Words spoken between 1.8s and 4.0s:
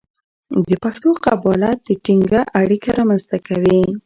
د ټینګه اړیکه رامنځته کوي.